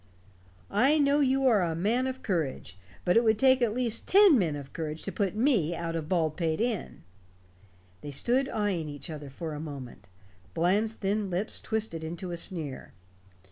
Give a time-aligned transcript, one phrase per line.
[0.71, 4.35] I know you are a man of courage but it would take at least ten
[4.35, 7.03] men of courage to put me out of Baldpate Inn."
[8.01, 10.07] They stood eying each other for a moment.
[10.55, 12.93] Bland's thin lips twisted into a sneer.